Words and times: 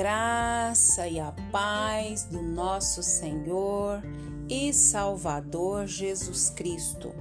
graça 0.00 1.06
e 1.06 1.20
a 1.20 1.30
paz 1.52 2.24
do 2.24 2.40
nosso 2.40 3.02
Senhor 3.02 4.02
e 4.48 4.72
Salvador 4.72 5.86
Jesus 5.86 6.48
Cristo. 6.48 7.12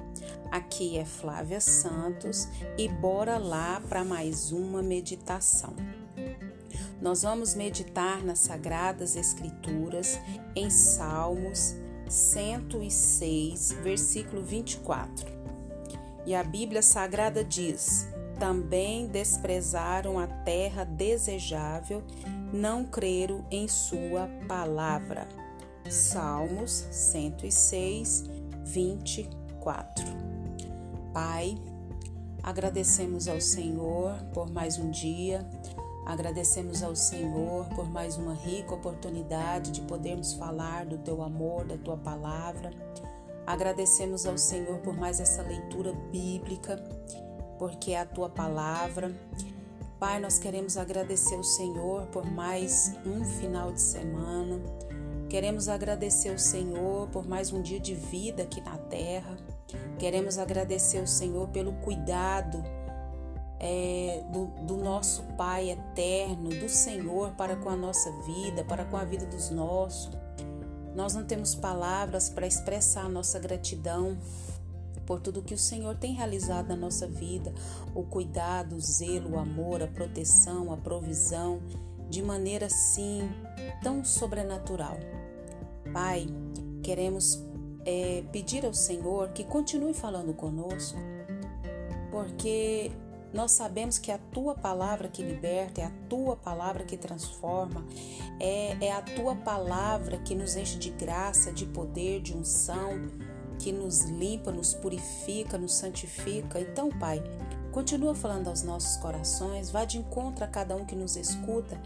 Aqui 0.50 0.98
é 0.98 1.04
Flávia 1.04 1.60
Santos 1.60 2.48
e 2.78 2.88
bora 2.88 3.38
lá 3.38 3.82
para 3.90 4.06
mais 4.06 4.54
uma 4.54 4.82
meditação. 4.82 5.76
Nós 7.02 7.24
vamos 7.24 7.54
meditar 7.54 8.24
nas 8.24 8.40
Sagradas 8.40 9.18
Escrituras 9.18 10.18
em 10.56 10.70
Salmos 10.70 11.76
106, 12.08 13.74
versículo 13.84 14.42
24. 14.42 15.28
E 16.26 16.34
a 16.34 16.46
Bíblia 16.46 16.82
Sagrada 16.82 17.44
diz: 17.44 18.08
Também 18.40 19.06
desprezaram 19.06 20.18
a 20.18 20.28
terra 20.28 20.86
desejável 20.86 22.02
não 22.54 22.84
creram 22.84 23.46
em 23.52 23.68
Sua 23.68 24.28
palavra. 24.48 25.28
Salmos 25.90 26.88
106, 26.92 28.26
24. 28.64 30.06
Pai, 31.14 31.58
agradecemos 32.44 33.28
ao 33.28 33.40
Senhor 33.40 34.14
por 34.34 34.52
mais 34.52 34.78
um 34.78 34.92
dia, 34.92 35.48
agradecemos 36.06 36.84
ao 36.84 36.96
Senhor 36.96 37.68
por 37.70 37.90
mais 37.90 38.18
uma 38.18 38.34
rica 38.34 38.74
oportunidade 38.74 39.72
de 39.72 39.82
podermos 39.82 40.34
falar 40.34 40.86
do 40.86 40.98
Teu 40.98 41.24
amor, 41.24 41.66
da 41.66 41.78
Tua 41.78 41.98
palavra. 41.98 42.72
Agradecemos 43.46 44.26
ao 44.26 44.38
Senhor 44.38 44.80
por 44.80 44.96
mais 44.96 45.20
essa 45.20 45.42
leitura 45.42 45.92
bíblica, 46.12 46.78
porque 47.58 47.92
é 47.92 48.02
a 48.02 48.06
Tua 48.06 48.30
palavra 48.30 49.12
Pai, 50.00 50.18
nós 50.18 50.40
queremos 50.40 50.78
agradecer 50.78 51.36
o 51.36 51.44
Senhor 51.44 52.06
por 52.06 52.26
mais 52.26 52.94
um 53.06 53.22
final 53.26 53.74
de 53.74 53.82
semana. 53.82 54.58
Queremos 55.28 55.68
agradecer 55.68 56.34
o 56.34 56.40
Senhor 56.40 57.10
por 57.10 57.28
mais 57.28 57.52
um 57.52 57.62
dia 57.62 57.82
de 57.82 57.96
vida 57.96 58.44
aqui 58.44 58.62
na 58.62 58.78
terra. 58.78 59.36
Queremos 59.98 60.38
agradecer 60.38 61.04
o 61.04 61.08
Senhor 61.08 61.50
pelo 61.50 61.74
cuidado 61.82 62.64
é, 63.60 64.24
do, 64.32 64.46
do 64.66 64.78
nosso 64.78 65.22
Pai 65.36 65.70
eterno, 65.70 66.50
do 66.50 66.70
Senhor 66.70 67.32
para 67.32 67.58
com 67.58 67.68
a 67.68 67.76
nossa 67.76 68.10
vida, 68.22 68.64
para 68.64 68.86
com 68.86 68.96
a 68.96 69.04
vida 69.04 69.26
dos 69.26 69.50
nossos. 69.50 70.12
Nós 70.96 71.14
não 71.14 71.26
temos 71.26 71.54
palavras 71.54 72.30
para 72.30 72.48
expressar 72.48 73.04
a 73.04 73.10
nossa 73.10 73.38
gratidão 73.38 74.18
por 75.06 75.20
tudo 75.20 75.42
que 75.42 75.54
o 75.54 75.58
Senhor 75.58 75.96
tem 75.96 76.14
realizado 76.14 76.68
na 76.68 76.76
nossa 76.76 77.08
vida, 77.08 77.54
o 77.96 78.04
cuidado, 78.04 78.76
o 78.76 78.80
zelo, 78.80 79.36
o 79.36 79.40
amor, 79.40 79.82
a 79.82 79.88
proteção, 79.88 80.72
a 80.72 80.78
provisão, 80.78 81.62
de 82.10 82.22
maneira 82.24 82.66
assim 82.66 83.30
tão 83.84 84.04
sobrenatural. 84.04 84.98
Pai, 85.94 86.28
queremos 86.84 87.44
é, 87.86 88.24
pedir 88.32 88.66
ao 88.66 88.74
Senhor 88.74 89.30
que 89.30 89.44
continue 89.44 89.94
falando 89.94 90.34
conosco, 90.34 90.98
porque 92.12 92.92
nós 93.34 93.52
sabemos 93.52 94.00
que 94.00 94.12
a 94.12 94.18
tua 94.18 94.56
palavra 94.56 95.08
que 95.08 95.22
liberta, 95.22 95.82
é 95.82 95.86
a 95.86 95.92
tua 96.10 96.36
palavra 96.36 96.84
que 96.84 96.98
transforma, 96.98 97.86
é, 98.40 98.88
é 98.88 98.92
a 98.92 99.02
tua 99.02 99.36
palavra 99.36 100.18
que 100.18 100.34
nos 100.34 100.56
enche 100.56 100.78
de 100.78 100.90
graça, 100.90 101.52
de 101.52 101.66
poder, 101.68 102.22
de 102.22 102.36
unção 102.36 103.08
que 103.60 103.72
nos 103.72 104.06
limpa, 104.06 104.52
nos 104.52 104.74
purifica, 104.74 105.58
nos 105.58 105.76
santifica. 105.76 106.60
Então, 106.60 106.90
Pai, 106.90 107.22
continua 107.72 108.16
falando 108.16 108.48
aos 108.48 108.64
nossos 108.64 108.98
corações, 108.98 109.70
vá 109.70 109.86
de 109.86 110.00
encontro 110.00 110.44
a 110.44 110.48
cada 110.48 110.76
um 110.76 110.86
que 110.86 110.96
nos 110.96 111.16
escuta 111.18 111.80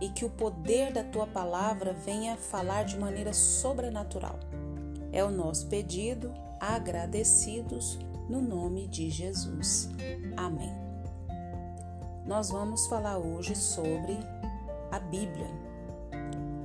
e 0.00 0.08
que 0.08 0.24
o 0.24 0.30
poder 0.30 0.92
da 0.92 1.04
tua 1.04 1.26
palavra 1.26 1.92
venha 1.92 2.36
falar 2.36 2.84
de 2.84 2.98
maneira 2.98 3.32
sobrenatural. 3.32 4.40
É 5.12 5.22
o 5.22 5.30
nosso 5.30 5.66
pedido, 5.66 6.32
agradecidos 6.58 7.98
no 8.28 8.40
nome 8.40 8.88
de 8.88 9.10
Jesus. 9.10 9.90
Amém. 10.36 10.72
Nós 12.26 12.50
vamos 12.50 12.86
falar 12.86 13.18
hoje 13.18 13.54
sobre 13.54 14.16
a 14.90 14.98
Bíblia. 14.98 15.48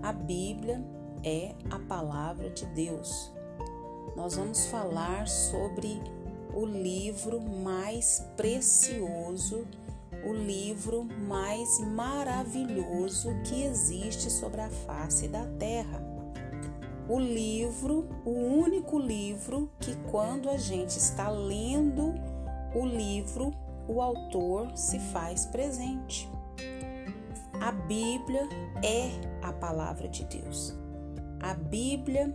A 0.02 0.12
Bíblia 0.12 0.84
é 1.24 1.54
a 1.70 1.80
palavra 1.80 2.50
de 2.50 2.66
Deus 2.68 3.32
nós 4.16 4.36
vamos 4.36 4.66
falar 4.68 5.28
sobre 5.28 6.02
o 6.54 6.66
livro 6.66 7.42
mais 7.42 8.26
precioso, 8.38 9.66
o 10.24 10.34
livro 10.34 11.04
mais 11.04 11.80
maravilhoso 11.80 13.30
que 13.44 13.64
existe 13.64 14.30
sobre 14.30 14.62
a 14.62 14.70
face 14.70 15.28
da 15.28 15.46
terra. 15.60 16.02
O 17.10 17.20
livro, 17.20 18.08
o 18.24 18.32
único 18.32 18.98
livro 18.98 19.70
que, 19.80 19.96
quando 20.10 20.50
a 20.50 20.58
gente 20.58 20.98
está 20.98 21.30
lendo 21.30 22.14
o 22.74 22.86
livro, 22.86 23.52
o 23.88 24.02
autor 24.02 24.78
se 24.78 25.00
faz 25.00 25.46
presente. 25.46 26.30
A 27.60 27.72
Bíblia 27.72 28.48
é 28.84 29.10
a 29.42 29.52
palavra 29.52 30.08
de 30.08 30.24
Deus. 30.26 30.74
A 31.42 31.54
Bíblia 31.54 32.34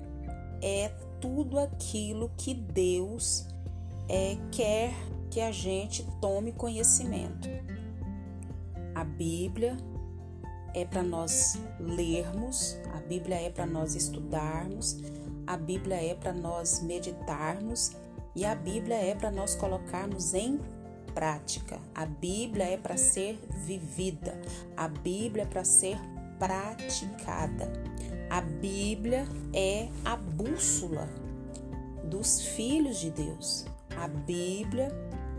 é 0.63 0.89
tudo 1.21 1.59
aquilo 1.59 2.31
que 2.37 2.55
Deus 2.55 3.47
é, 4.09 4.37
quer 4.51 4.93
que 5.31 5.41
a 5.41 5.53
gente 5.53 6.07
tome 6.21 6.53
conhecimento. 6.53 7.49
A 8.95 9.05
Bíblia 9.05 9.77
é 10.75 10.85
para 10.85 11.03
nós 11.03 11.59
lermos, 11.79 12.79
a 12.95 13.01
Bíblia 13.01 13.37
é 13.37 13.51
para 13.51 13.67
nós 13.67 13.95
estudarmos, 13.95 14.97
a 15.47 15.57
Bíblia 15.57 15.97
é 15.97 16.15
para 16.15 16.33
nós 16.33 16.81
meditarmos 16.83 17.93
e 18.35 18.45
a 18.45 18.55
Bíblia 18.55 18.97
é 18.97 19.15
para 19.15 19.31
nós 19.31 19.55
colocarmos 19.55 20.35
em 20.35 20.61
prática. 21.15 21.79
A 21.95 22.07
Bíblia 22.07 22.65
é 22.65 22.77
para 22.77 22.97
ser 22.97 23.39
vivida, 23.65 24.41
a 24.77 24.89
Bíblia 24.89 25.45
é 25.45 25.47
para 25.47 25.65
ser 25.65 25.99
praticada. 26.39 27.73
A 28.31 28.43
Bíblia 28.43 29.27
é 29.55 29.89
a 30.05 30.15
bússola 30.15 31.09
dos 32.05 32.43
filhos 32.43 33.01
de 33.01 33.11
Deus. 33.11 33.65
A 33.97 34.07
Bíblia 34.07 34.89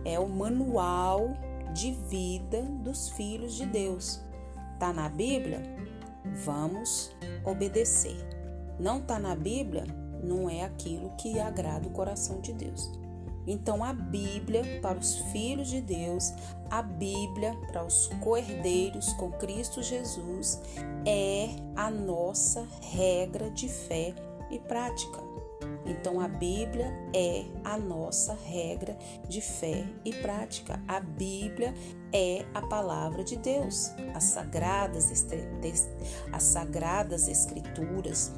é 0.04 0.20
o 0.20 0.28
manual 0.28 1.34
de 1.74 1.92
vida 2.10 2.64
dos 2.84 3.10
filhos 3.10 3.54
de 3.54 3.66
Deus. 3.68 4.20
Tá 4.80 4.92
na 4.92 5.08
Bíblia? 5.08 5.62
Vamos 6.44 7.16
obedecer. 7.46 8.18
Não 8.80 9.00
tá 9.00 9.20
na 9.20 9.36
Bíblia? 9.36 9.86
Não 10.24 10.50
é 10.50 10.64
aquilo 10.64 11.12
que 11.18 11.40
agrada 11.40 11.88
o 11.88 11.92
coração 11.92 12.42
de 12.42 12.54
Deus. 12.54 12.92
Então, 13.50 13.84
a 13.84 13.92
Bíblia 13.92 14.80
para 14.80 15.00
os 15.00 15.16
filhos 15.32 15.70
de 15.70 15.82
Deus, 15.82 16.32
a 16.70 16.84
Bíblia 16.84 17.58
para 17.72 17.84
os 17.84 18.06
coerdeiros 18.22 19.12
com 19.14 19.32
Cristo 19.32 19.82
Jesus, 19.82 20.62
é 21.04 21.50
a 21.76 21.90
nossa 21.90 22.68
regra 22.80 23.50
de 23.50 23.68
fé 23.68 24.14
e 24.52 24.60
prática. 24.60 25.18
Então, 25.84 26.20
a 26.20 26.28
Bíblia 26.28 26.94
é 27.12 27.44
a 27.64 27.76
nossa 27.76 28.38
regra 28.46 28.96
de 29.28 29.42
fé 29.42 29.84
e 30.06 30.14
prática. 30.14 30.80
A 30.88 31.00
Bíblia 31.00 31.74
é 32.14 32.46
a 32.54 32.62
palavra 32.62 33.24
de 33.24 33.36
Deus. 33.36 33.92
As 34.14 34.26
sagradas, 34.26 35.12
as 36.32 36.44
sagradas 36.44 37.28
Escrituras, 37.28 38.32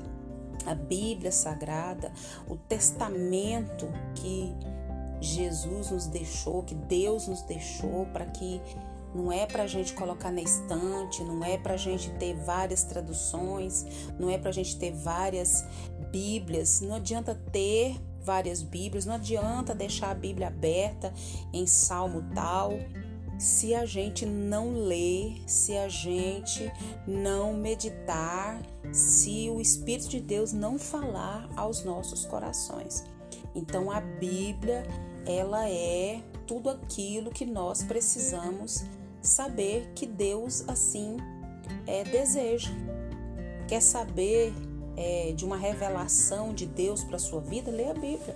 a 0.65 0.73
Bíblia 0.73 1.33
Sagrada, 1.33 2.13
o 2.47 2.55
testamento 2.55 3.87
que 4.15 4.55
Jesus 5.21 5.91
nos 5.91 6.07
deixou, 6.07 6.63
que 6.63 6.75
Deus 6.75 7.27
nos 7.27 7.43
deixou 7.43 8.07
para 8.07 8.25
que 8.25 8.59
não 9.13 9.31
é 9.31 9.45
para 9.45 9.63
a 9.63 9.67
gente 9.67 9.93
colocar 9.93 10.31
na 10.31 10.41
estante, 10.41 11.23
não 11.23 11.43
é 11.43 11.57
para 11.57 11.73
a 11.73 11.77
gente 11.77 12.09
ter 12.11 12.33
várias 12.33 12.83
traduções, 12.83 13.85
não 14.17 14.29
é 14.29 14.37
para 14.37 14.49
a 14.49 14.53
gente 14.53 14.77
ter 14.77 14.91
várias 14.91 15.65
Bíblias. 16.11 16.81
Não 16.81 16.95
adianta 16.95 17.35
ter 17.51 17.95
várias 18.21 18.61
Bíblias, 18.61 19.05
não 19.05 19.15
adianta 19.15 19.73
deixar 19.73 20.11
a 20.11 20.15
Bíblia 20.15 20.47
aberta 20.47 21.13
em 21.53 21.65
salmo 21.65 22.23
tal. 22.33 22.71
Se 23.37 23.73
a 23.73 23.85
gente 23.85 24.25
não 24.25 24.71
ler, 24.71 25.41
se 25.47 25.75
a 25.75 25.89
gente 25.89 26.71
não 27.07 27.53
meditar, 27.53 28.61
se 28.93 29.49
o 29.49 29.59
Espírito 29.59 30.09
de 30.09 30.19
Deus 30.19 30.53
não 30.53 30.77
falar 30.77 31.49
aos 31.55 31.83
nossos 31.83 32.25
corações. 32.25 33.03
Então 33.55 33.89
a 33.89 33.99
Bíblia 33.99 34.83
ela 35.25 35.69
é 35.69 36.21
tudo 36.47 36.69
aquilo 36.69 37.31
que 37.31 37.45
nós 37.45 37.83
precisamos 37.83 38.83
saber 39.21 39.91
que 39.95 40.05
Deus 40.05 40.63
assim 40.67 41.17
é, 41.85 42.03
deseja. 42.03 42.71
Quer 43.67 43.81
saber 43.81 44.53
é, 44.97 45.31
de 45.31 45.45
uma 45.45 45.57
revelação 45.57 46.53
de 46.53 46.65
Deus 46.65 47.03
para 47.03 47.15
a 47.15 47.19
sua 47.19 47.39
vida? 47.39 47.71
Lê 47.71 47.89
a 47.89 47.93
Bíblia. 47.93 48.35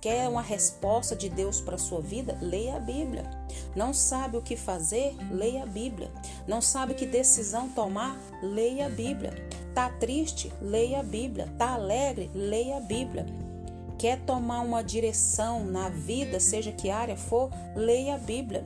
Quer 0.00 0.28
uma 0.28 0.42
resposta 0.42 1.16
de 1.16 1.30
Deus 1.30 1.60
para 1.60 1.76
a 1.76 1.78
sua 1.78 2.00
vida? 2.00 2.38
Leia 2.40 2.76
a 2.76 2.80
Bíblia. 2.80 3.24
Não 3.74 3.94
sabe 3.94 4.36
o 4.36 4.42
que 4.42 4.56
fazer? 4.56 5.16
Leia 5.30 5.62
a 5.62 5.66
Bíblia. 5.66 6.10
Não 6.46 6.60
sabe 6.60 6.94
que 6.94 7.06
decisão 7.06 7.70
tomar? 7.70 8.18
Leia 8.42 8.86
a 8.86 8.90
Bíblia. 8.90 9.32
Tá 9.74 9.88
triste? 9.88 10.52
Leia 10.60 11.00
a 11.00 11.02
Bíblia. 11.02 11.48
Tá 11.58 11.74
alegre? 11.74 12.30
Leia 12.34 12.76
a 12.76 12.80
Bíblia. 12.80 13.43
Quer 14.04 14.20
tomar 14.20 14.60
uma 14.60 14.84
direção 14.84 15.64
na 15.64 15.88
vida, 15.88 16.38
seja 16.38 16.70
que 16.70 16.90
área 16.90 17.16
for? 17.16 17.48
Leia 17.74 18.16
a 18.16 18.18
Bíblia. 18.18 18.62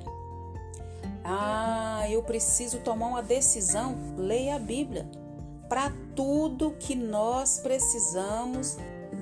Ah, 1.22 2.04
eu 2.10 2.24
preciso 2.24 2.80
tomar 2.80 3.06
uma 3.06 3.22
decisão? 3.22 3.96
Leia 4.16 4.56
a 4.56 4.58
Bíblia. 4.58 5.08
Para 5.68 5.92
tudo 6.16 6.74
que 6.80 6.96
nós 6.96 7.60
precisamos, 7.60 8.78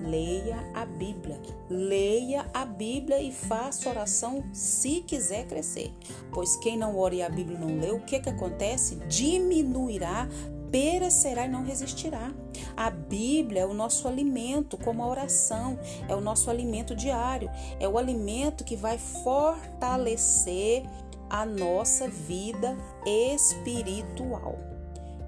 leia 0.06 0.56
a 0.72 0.86
Bíblia. 0.86 1.38
Leia 1.68 2.46
a 2.54 2.64
Bíblia 2.64 3.20
e 3.20 3.30
faça 3.30 3.90
oração 3.90 4.42
se 4.54 5.02
quiser 5.02 5.46
crescer. 5.46 5.92
Pois 6.32 6.56
quem 6.56 6.78
não 6.78 6.96
ora 6.96 7.14
e 7.14 7.22
a 7.22 7.28
Bíblia 7.28 7.58
não 7.58 7.78
lê, 7.78 7.90
o 7.90 8.00
que, 8.00 8.20
que 8.20 8.30
acontece? 8.30 8.96
Diminuirá, 9.06 10.26
perecerá 10.70 11.46
e 11.46 11.48
não 11.48 11.64
resistirá. 11.64 12.32
A 12.76 12.90
Bíblia 12.90 13.62
é 13.62 13.66
o 13.66 13.74
nosso 13.74 14.06
alimento, 14.06 14.76
como 14.76 15.02
a 15.02 15.06
oração, 15.06 15.78
é 16.08 16.14
o 16.14 16.20
nosso 16.20 16.50
alimento 16.50 16.94
diário, 16.94 17.50
é 17.80 17.88
o 17.88 17.98
alimento 17.98 18.64
que 18.64 18.76
vai 18.76 18.98
fortalecer 18.98 20.84
a 21.28 21.44
nossa 21.44 22.08
vida 22.08 22.76
espiritual. 23.04 24.58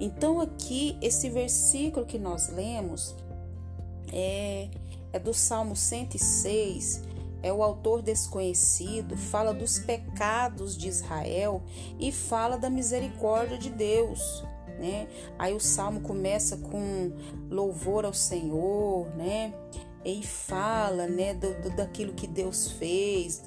Então, 0.00 0.40
aqui, 0.40 0.96
esse 1.02 1.28
versículo 1.28 2.06
que 2.06 2.18
nós 2.18 2.48
lemos 2.48 3.16
é, 4.12 4.68
é 5.12 5.18
do 5.18 5.34
Salmo 5.34 5.74
106. 5.74 7.02
É 7.40 7.52
o 7.52 7.62
autor 7.62 8.02
desconhecido, 8.02 9.16
fala 9.16 9.54
dos 9.54 9.78
pecados 9.78 10.76
de 10.76 10.88
Israel 10.88 11.62
e 11.98 12.10
fala 12.10 12.56
da 12.56 12.68
misericórdia 12.68 13.56
de 13.56 13.70
Deus. 13.70 14.44
Né? 14.78 15.08
Aí 15.38 15.52
o 15.54 15.60
salmo 15.60 16.00
começa 16.00 16.56
com 16.56 17.12
louvor 17.50 18.04
ao 18.04 18.14
Senhor, 18.14 19.08
né? 19.16 19.52
E 20.04 20.24
fala, 20.24 21.08
né, 21.08 21.34
do, 21.34 21.60
do 21.60 21.70
daquilo 21.70 22.14
que 22.14 22.26
Deus 22.26 22.70
fez, 22.70 23.42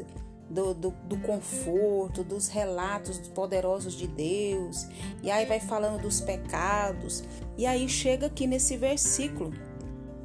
do, 0.50 0.74
do, 0.74 0.92
do, 1.06 1.18
conforto, 1.20 2.24
dos 2.24 2.50
relatos 2.50 3.18
poderosos 3.30 3.94
de 3.94 4.06
Deus, 4.06 4.86
e 5.24 5.32
aí 5.32 5.46
vai 5.46 5.62
falando 5.62 6.02
dos 6.02 6.20
pecados, 6.20 7.24
e 7.58 7.66
aí 7.66 7.88
chega 7.88 8.28
aqui 8.28 8.46
nesse 8.46 8.76
versículo 8.76 9.54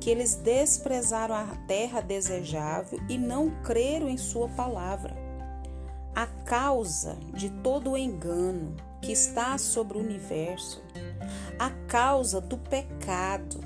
que 0.00 0.10
eles 0.10 0.34
desprezaram 0.34 1.34
a 1.34 1.46
terra 1.66 2.00
desejável 2.00 3.00
e 3.08 3.16
não 3.16 3.50
creram 3.62 4.08
em 4.08 4.16
Sua 4.16 4.48
palavra. 4.48 5.16
A 6.14 6.26
causa 6.26 7.16
de 7.34 7.50
todo 7.50 7.92
o 7.92 7.96
engano 7.96 8.74
que 9.00 9.12
está 9.12 9.56
sobre 9.58 9.98
o 9.98 10.00
universo, 10.00 10.82
a 11.58 11.70
causa 11.86 12.40
do 12.40 12.56
pecado, 12.56 13.60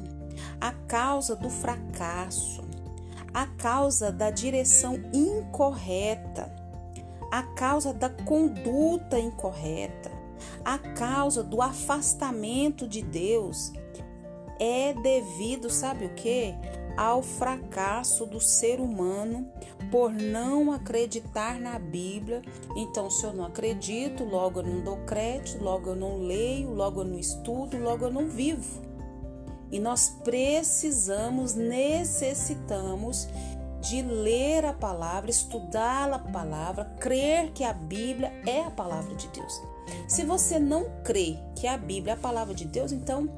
a 0.60 0.72
causa 0.72 1.34
do 1.36 1.48
fracasso, 1.48 2.62
a 3.32 3.46
causa 3.46 4.10
da 4.10 4.30
direção 4.30 5.00
incorreta, 5.12 6.52
a 7.30 7.42
causa 7.42 7.92
da 7.92 8.10
conduta 8.10 9.18
incorreta, 9.18 10.10
a 10.64 10.78
causa 10.78 11.42
do 11.42 11.62
afastamento 11.62 12.88
de 12.88 13.02
Deus 13.02 13.72
é 14.58 14.92
devido, 14.92 15.70
sabe 15.70 16.04
o 16.04 16.14
que? 16.14 16.54
Ao 16.96 17.22
fracasso 17.22 18.26
do 18.26 18.40
ser 18.40 18.80
humano 18.80 19.50
por 19.90 20.12
não 20.12 20.72
acreditar 20.72 21.58
na 21.60 21.78
Bíblia. 21.78 22.42
Então, 22.76 23.10
se 23.10 23.24
eu 23.24 23.32
não 23.32 23.44
acredito, 23.44 24.24
logo 24.24 24.60
eu 24.60 24.66
não 24.66 24.80
dou 24.80 24.96
crédito, 24.98 25.62
logo 25.62 25.90
eu 25.90 25.96
não 25.96 26.18
leio, 26.18 26.72
logo 26.72 27.00
eu 27.00 27.04
não 27.04 27.18
estudo, 27.18 27.78
logo 27.78 28.04
eu 28.04 28.12
não 28.12 28.28
vivo. 28.28 28.82
E 29.70 29.78
nós 29.78 30.08
precisamos, 30.24 31.54
necessitamos 31.54 33.28
de 33.80 34.02
ler 34.02 34.64
a 34.64 34.72
palavra, 34.72 35.30
estudar 35.30 36.12
a 36.12 36.18
palavra, 36.18 36.84
crer 36.98 37.50
que 37.52 37.64
a 37.64 37.72
Bíblia 37.72 38.32
é 38.46 38.62
a 38.62 38.70
palavra 38.70 39.14
de 39.14 39.28
Deus. 39.28 39.60
Se 40.06 40.24
você 40.24 40.58
não 40.58 40.84
crê 41.02 41.38
que 41.56 41.66
a 41.66 41.78
Bíblia 41.78 42.12
é 42.12 42.16
a 42.16 42.20
palavra 42.20 42.54
de 42.54 42.64
Deus, 42.64 42.92
então 42.92 43.28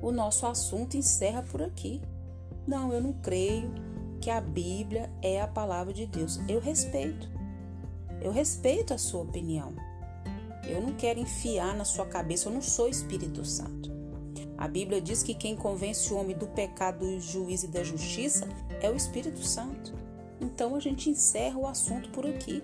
o 0.00 0.12
nosso 0.12 0.46
assunto 0.46 0.96
encerra 0.96 1.42
por 1.42 1.62
aqui. 1.62 2.00
Não, 2.66 2.92
eu 2.92 3.00
não 3.00 3.12
creio 3.12 3.70
que 4.20 4.30
a 4.30 4.40
Bíblia 4.40 5.10
é 5.20 5.40
a 5.40 5.48
palavra 5.48 5.92
de 5.92 6.06
Deus. 6.06 6.40
Eu 6.48 6.60
respeito. 6.60 7.28
Eu 8.20 8.30
respeito 8.30 8.94
a 8.94 8.98
sua 8.98 9.22
opinião. 9.22 9.74
Eu 10.64 10.80
não 10.80 10.92
quero 10.94 11.18
enfiar 11.18 11.74
na 11.74 11.84
sua 11.84 12.06
cabeça, 12.06 12.48
eu 12.48 12.52
não 12.52 12.62
sou 12.62 12.88
Espírito 12.88 13.44
Santo. 13.44 13.90
A 14.56 14.68
Bíblia 14.68 15.00
diz 15.00 15.24
que 15.24 15.34
quem 15.34 15.56
convence 15.56 16.12
o 16.14 16.16
homem 16.16 16.36
do 16.36 16.46
pecado, 16.46 17.00
do 17.00 17.20
juízo 17.20 17.66
e 17.66 17.70
da 17.70 17.82
justiça 17.82 18.48
é 18.80 18.88
o 18.88 18.94
Espírito 18.94 19.42
Santo. 19.42 19.92
Então 20.40 20.76
a 20.76 20.80
gente 20.80 21.10
encerra 21.10 21.58
o 21.58 21.66
assunto 21.66 22.10
por 22.10 22.24
aqui. 22.24 22.62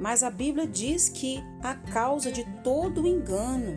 Mas 0.00 0.22
a 0.22 0.30
Bíblia 0.30 0.66
diz 0.66 1.10
que 1.10 1.40
a 1.62 1.74
causa 1.74 2.32
de 2.32 2.44
todo 2.62 3.06
engano, 3.06 3.76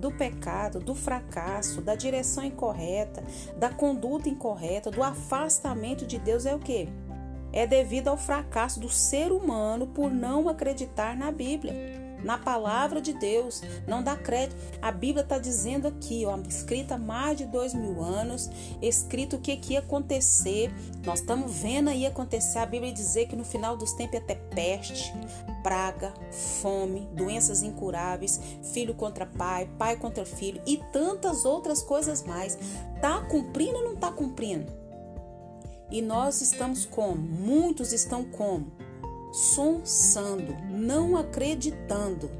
do 0.00 0.10
pecado, 0.10 0.80
do 0.80 0.94
fracasso, 0.94 1.80
da 1.80 1.94
direção 1.94 2.42
incorreta, 2.42 3.22
da 3.56 3.68
conduta 3.68 4.28
incorreta, 4.28 4.90
do 4.90 5.02
afastamento 5.02 6.06
de 6.06 6.18
Deus 6.18 6.46
é 6.46 6.54
o 6.54 6.58
que? 6.58 6.88
É 7.52 7.66
devido 7.66 8.08
ao 8.08 8.16
fracasso 8.16 8.80
do 8.80 8.88
ser 8.88 9.30
humano 9.30 9.86
por 9.86 10.10
não 10.10 10.48
acreditar 10.48 11.16
na 11.16 11.30
Bíblia 11.30 12.09
na 12.24 12.38
palavra 12.38 13.00
de 13.00 13.12
Deus, 13.12 13.62
não 13.86 14.02
dá 14.02 14.16
crédito. 14.16 14.56
A 14.80 14.90
Bíblia 14.90 15.22
está 15.22 15.38
dizendo 15.38 15.88
aqui, 15.88 16.24
ó, 16.26 16.36
escrita 16.48 16.94
há 16.94 16.98
mais 16.98 17.38
de 17.38 17.46
dois 17.46 17.74
mil 17.74 18.02
anos, 18.02 18.50
escrito 18.80 19.36
o 19.36 19.40
que, 19.40 19.56
que 19.56 19.74
ia 19.74 19.80
acontecer. 19.80 20.72
Nós 21.04 21.20
estamos 21.20 21.52
vendo 21.52 21.88
aí 21.88 22.06
acontecer. 22.06 22.58
A 22.58 22.66
Bíblia 22.66 22.92
dizer 22.92 23.26
que 23.26 23.36
no 23.36 23.44
final 23.44 23.76
dos 23.76 23.92
tempos 23.92 24.14
ia 24.14 24.20
ter 24.20 24.36
peste, 24.54 25.12
praga, 25.62 26.12
fome, 26.60 27.08
doenças 27.14 27.62
incuráveis, 27.62 28.40
filho 28.72 28.94
contra 28.94 29.26
pai, 29.26 29.68
pai 29.78 29.96
contra 29.96 30.24
filho 30.24 30.60
e 30.66 30.78
tantas 30.92 31.44
outras 31.44 31.82
coisas 31.82 32.22
mais. 32.22 32.58
Tá 33.00 33.20
cumprindo 33.22 33.78
ou 33.78 33.84
não 33.84 33.96
tá 33.96 34.10
cumprindo? 34.10 34.80
E 35.90 36.00
nós 36.00 36.40
estamos 36.40 36.84
como? 36.84 37.16
Muitos 37.16 37.92
estão 37.92 38.24
como? 38.24 38.70
Sonsando, 39.32 40.56
não 40.70 41.16
acreditando. 41.16 42.30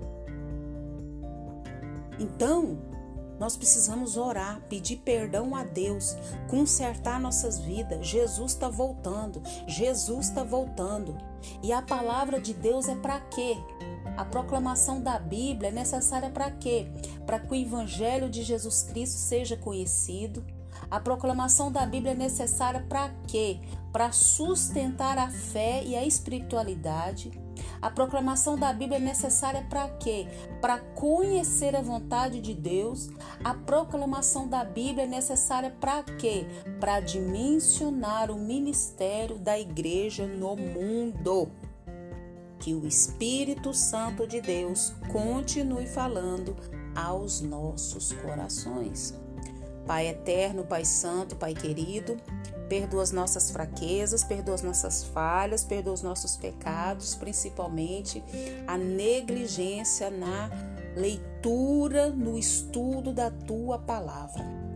Então, 2.19 2.79
nós 3.41 3.57
precisamos 3.57 4.19
orar, 4.19 4.61
pedir 4.69 4.97
perdão 4.99 5.57
a 5.57 5.65
Deus, 5.65 6.15
consertar 6.47 7.19
nossas 7.19 7.59
vidas. 7.59 8.07
Jesus 8.07 8.53
está 8.53 8.69
voltando, 8.69 9.43
Jesus 9.67 10.29
está 10.29 10.45
voltando. 10.45 11.17
E 11.63 11.73
a 11.73 11.81
palavra 11.81 12.39
de 12.39 12.53
Deus 12.53 12.87
é 12.87 12.95
para 12.95 13.19
quê? 13.19 13.57
A 14.15 14.27
proclamação 14.27 15.01
da 15.01 15.19
Bíblia 15.19 15.71
é 15.71 15.73
necessária 15.73 16.29
para 16.29 16.51
quê? 16.51 16.87
Para 17.25 17.39
que 17.39 17.51
o 17.51 17.55
Evangelho 17.55 18.29
de 18.29 18.43
Jesus 18.43 18.83
Cristo 18.83 19.17
seja 19.17 19.57
conhecido. 19.57 20.45
A 20.89 21.01
proclamação 21.01 21.73
da 21.73 21.85
Bíblia 21.85 22.13
é 22.13 22.17
necessária 22.17 22.85
para 22.89 23.11
quê? 23.27 23.61
para 23.93 24.13
sustentar 24.13 25.19
a 25.19 25.29
fé 25.29 25.83
e 25.85 25.97
a 25.97 26.05
espiritualidade. 26.05 27.31
A 27.83 27.91
proclamação 27.91 28.57
da 28.57 28.73
Bíblia 28.73 28.99
é 28.99 29.01
necessária 29.01 29.67
para 29.69 29.89
quê? 29.89 30.27
Para 30.61 30.79
conhecer 30.79 31.75
a 31.75 31.81
vontade 31.81 32.41
de 32.41 32.55
Deus. 32.55 33.11
A 33.43 33.55
proclamação 33.55 34.49
da 34.49 34.65
Bíblia 34.65 35.05
é 35.05 35.09
necessária 35.09 35.71
para 35.81 36.03
quê? 36.03 36.47
Para 36.79 37.01
dimensionar 37.01 38.31
o 38.31 38.39
ministério 38.39 39.39
da 39.39 39.59
igreja 39.59 40.27
no 40.27 40.57
mundo. 40.57 41.51
Que 42.59 42.75
o 42.75 42.87
Espírito 42.87 43.73
Santo 43.73 44.27
de 44.27 44.41
Deus 44.41 44.93
continue 45.11 45.87
falando 45.87 46.55
aos 46.95 47.41
nossos 47.41 48.13
corações. 48.13 49.19
Pai 49.87 50.09
eterno, 50.09 50.65
Pai 50.65 50.85
santo, 50.85 51.37
Pai 51.37 51.55
querido, 51.55 52.17
perdoa 52.69 53.03
as 53.03 53.11
nossas 53.11 53.51
fraquezas, 53.51 54.23
perdoa 54.23 54.55
as 54.55 54.63
nossas 54.63 55.03
falhas, 55.05 55.65
perdoa 55.65 55.95
os 55.95 56.03
nossos 56.03 56.37
pecados, 56.37 57.15
principalmente 57.15 58.23
a 58.67 58.79
negligência 58.79 60.11
na 60.11 60.51
leitura, 60.97 62.11
no 62.11 62.39
estudo 62.39 63.13
da 63.13 63.31
tua 63.31 63.79
palavra. 63.79 64.70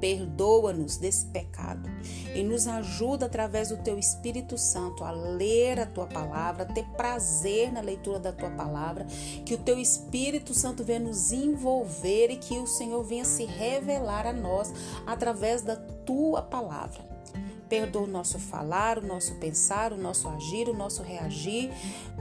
Perdoa-nos 0.00 0.96
desse 0.96 1.26
pecado 1.26 1.88
e 2.34 2.42
nos 2.42 2.66
ajuda 2.66 3.26
através 3.26 3.70
do 3.70 3.76
teu 3.78 3.98
Espírito 3.98 4.56
Santo 4.56 5.04
a 5.04 5.10
ler 5.10 5.80
a 5.80 5.86
tua 5.86 6.06
palavra, 6.06 6.62
a 6.62 6.66
ter 6.66 6.84
prazer 6.96 7.72
na 7.72 7.80
leitura 7.80 8.18
da 8.18 8.32
tua 8.32 8.50
palavra, 8.50 9.06
que 9.44 9.54
o 9.54 9.58
teu 9.58 9.78
Espírito 9.78 10.54
Santo 10.54 10.84
venha 10.84 11.00
nos 11.00 11.32
envolver 11.32 12.30
e 12.30 12.36
que 12.36 12.58
o 12.58 12.66
Senhor 12.66 13.02
venha 13.02 13.24
se 13.24 13.44
revelar 13.44 14.26
a 14.26 14.32
nós 14.32 14.72
através 15.06 15.62
da 15.62 15.76
tua 15.76 16.42
palavra 16.42 17.18
Perdoa 17.68 18.04
o 18.04 18.06
nosso 18.06 18.38
falar, 18.38 18.98
o 18.98 19.06
nosso 19.06 19.34
pensar, 19.34 19.92
o 19.92 19.96
nosso 19.96 20.26
agir, 20.28 20.68
o 20.68 20.74
nosso 20.74 21.02
reagir, 21.02 21.70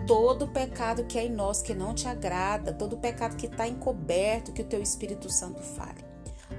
todo 0.05 0.48
pecado 0.48 1.05
que 1.05 1.17
é 1.17 1.25
em 1.25 1.31
nós 1.31 1.62
que 1.62 1.74
não 1.74 1.93
te 1.93 2.07
agrada, 2.07 2.74
todo 2.74 2.98
pecado 2.98 3.38
que 3.38 3.46
está 3.46 3.67
encoberto, 3.67 4.51
que 4.51 4.62
o 4.62 4.65
teu 4.65 4.81
Espírito 4.81 5.29
Santo 5.29 5.62
fale. 5.63 6.07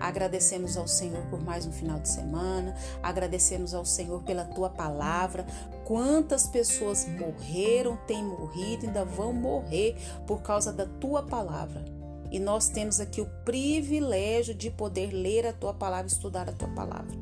Agradecemos 0.00 0.76
ao 0.76 0.86
Senhor 0.86 1.24
por 1.26 1.42
mais 1.42 1.66
um 1.66 1.72
final 1.72 1.98
de 1.98 2.08
semana, 2.08 2.74
agradecemos 3.02 3.74
ao 3.74 3.84
Senhor 3.84 4.22
pela 4.22 4.44
tua 4.44 4.70
palavra. 4.70 5.46
Quantas 5.84 6.46
pessoas 6.46 7.06
morreram, 7.06 7.96
têm 8.06 8.24
morrido, 8.24 8.86
ainda 8.86 9.04
vão 9.04 9.32
morrer 9.32 9.96
por 10.26 10.42
causa 10.42 10.72
da 10.72 10.86
tua 10.86 11.22
palavra. 11.22 11.84
E 12.30 12.38
nós 12.38 12.68
temos 12.68 13.00
aqui 13.00 13.20
o 13.20 13.26
privilégio 13.44 14.54
de 14.54 14.70
poder 14.70 15.12
ler 15.12 15.46
a 15.46 15.52
tua 15.52 15.72
palavra, 15.72 16.06
estudar 16.06 16.48
a 16.48 16.52
tua 16.52 16.68
palavra. 16.68 17.16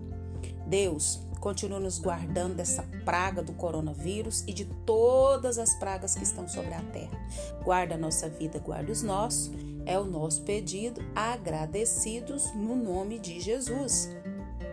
Deus, 0.67 1.21
continua 1.41 1.79
nos 1.79 2.01
guardando 2.01 2.57
dessa 2.57 2.83
praga 3.05 3.41
do 3.41 3.53
coronavírus 3.53 4.43
e 4.49 4.53
de 4.53 4.65
todas 4.85 5.59
as 5.59 5.75
pragas 5.77 6.17
que 6.17 6.25
estão 6.25 6.49
sobre 6.49 6.75
a 6.75 6.83
terra. 6.93 7.17
Guarda 7.63 7.95
a 7.95 7.99
nossa 7.99 8.29
vida, 8.29 8.59
guarda 8.59 8.91
os 8.91 9.03
nossos. 9.03 9.53
É 9.87 9.99
o 9.99 10.05
nosso 10.05 10.43
pedido, 10.43 11.01
agradecidos 11.15 12.53
no 12.55 12.75
nome 12.75 13.19
de 13.19 13.41
Jesus. 13.41 14.11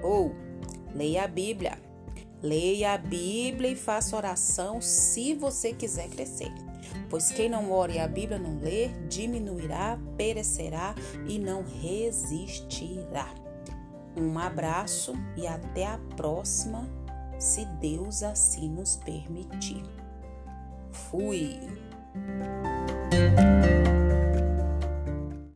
Ou 0.02 0.36
leia 0.94 1.24
a 1.24 1.28
Bíblia. 1.28 1.80
Leia 2.42 2.94
a 2.94 2.98
Bíblia 2.98 3.70
e 3.70 3.76
faça 3.76 4.18
oração 4.18 4.82
se 4.82 5.34
você 5.34 5.72
quiser 5.72 6.10
crescer. 6.10 6.52
Pois 7.10 7.32
quem 7.32 7.48
não 7.48 7.72
ora 7.72 7.92
e 7.92 8.00
a 8.00 8.08
Bíblia 8.08 8.40
não 8.40 8.58
ler, 8.60 8.92
diminuirá, 9.08 10.00
perecerá 10.18 10.96
e 11.28 11.38
não 11.38 11.64
resistirá. 11.64 13.30
Um 14.18 14.38
abraço 14.38 15.14
e 15.38 15.48
até 15.48 15.88
a 15.88 16.00
próxima, 16.16 16.90
se 17.40 17.66
Deus 17.66 18.24
assim 18.24 18.70
nos 18.70 18.96
permitir. 18.98 19.84
Fui! 20.92 21.60